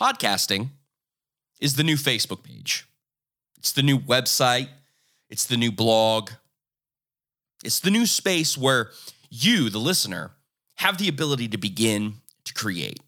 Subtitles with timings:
[0.00, 0.70] Podcasting
[1.60, 2.88] is the new Facebook page,
[3.56, 4.68] it's the new website,
[5.30, 6.30] it's the new blog,
[7.62, 8.90] it's the new space where
[9.30, 10.32] you, the listener,
[10.76, 12.98] have the ability to begin to create.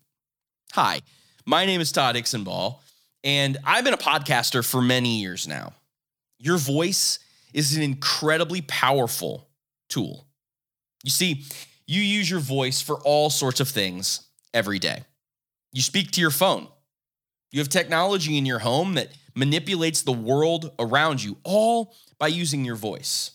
[0.74, 1.00] Hi,
[1.44, 2.76] my name is Todd Hixenbaugh,
[3.24, 5.72] and I've been a podcaster for many years now.
[6.38, 7.18] Your voice
[7.52, 9.48] is an incredibly powerful
[9.88, 10.28] tool.
[11.02, 11.44] You see,
[11.88, 14.20] you use your voice for all sorts of things
[14.54, 15.02] every day.
[15.72, 16.68] You speak to your phone.
[17.56, 22.66] You have technology in your home that manipulates the world around you, all by using
[22.66, 23.30] your voice.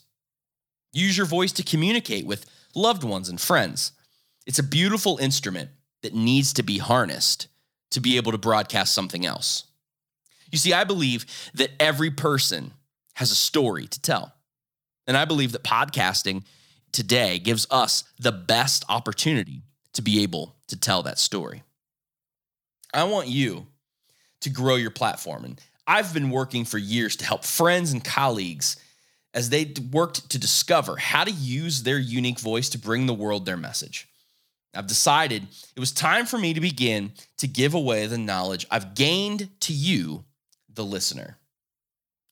[0.93, 3.93] Use your voice to communicate with loved ones and friends.
[4.45, 5.71] It's a beautiful instrument
[6.03, 7.47] that needs to be harnessed
[7.89, 9.63] to be able to broadcast something else.
[10.51, 12.73] You see, I believe that every person
[13.15, 14.35] has a story to tell.
[15.07, 16.43] And I believe that podcasting
[16.91, 19.63] today gives us the best opportunity
[19.93, 21.63] to be able to tell that story.
[22.93, 23.65] I want you
[24.41, 25.45] to grow your platform.
[25.45, 28.77] And I've been working for years to help friends and colleagues
[29.33, 33.45] as they worked to discover how to use their unique voice to bring the world
[33.45, 34.07] their message.
[34.73, 38.95] I've decided it was time for me to begin to give away the knowledge I've
[38.95, 40.23] gained to you,
[40.73, 41.37] the listener.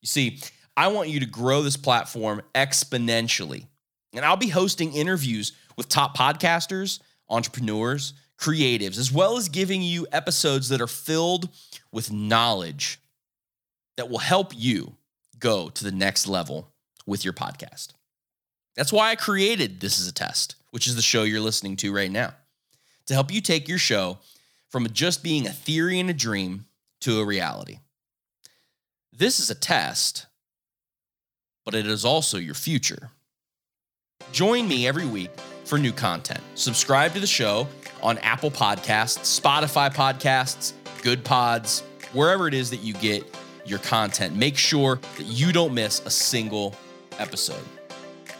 [0.01, 0.39] You see,
[0.77, 3.65] I want you to grow this platform exponentially.
[4.13, 10.07] And I'll be hosting interviews with top podcasters, entrepreneurs, creatives, as well as giving you
[10.11, 11.49] episodes that are filled
[11.91, 12.99] with knowledge
[13.97, 14.95] that will help you
[15.39, 16.69] go to the next level
[17.05, 17.89] with your podcast.
[18.75, 21.93] That's why I created This is a Test, which is the show you're listening to
[21.93, 22.33] right now,
[23.07, 24.19] to help you take your show
[24.69, 26.65] from just being a theory and a dream
[27.01, 27.79] to a reality.
[29.11, 30.27] This is a test,
[31.65, 33.09] but it is also your future.
[34.31, 35.31] Join me every week
[35.65, 36.39] for new content.
[36.55, 37.67] Subscribe to the show
[38.01, 41.81] on Apple Podcasts, Spotify Podcasts, Good Pods,
[42.13, 43.23] wherever it is that you get
[43.65, 44.35] your content.
[44.35, 46.75] Make sure that you don't miss a single
[47.19, 47.63] episode.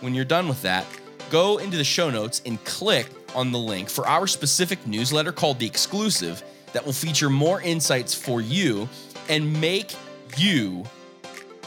[0.02, 0.86] When you're done with that,
[1.30, 5.60] go into the show notes and click on the link for our specific newsletter called
[5.60, 8.88] The Exclusive that will feature more insights for you
[9.28, 9.94] and make
[10.38, 10.86] you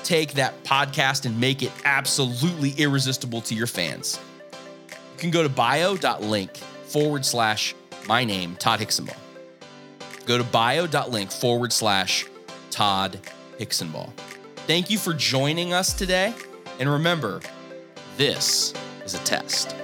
[0.02, 4.18] take that podcast and make it absolutely irresistible to your fans.
[4.90, 7.74] You can go to bio.link forward slash
[8.06, 9.16] my name, Todd Hixenbaugh.
[10.26, 12.26] Go to bio.link forward slash
[12.70, 13.18] Todd
[13.58, 14.10] Hixenbaugh.
[14.66, 16.34] Thank you for joining us today.
[16.78, 17.40] And remember,
[18.16, 18.72] this
[19.04, 19.74] is a test.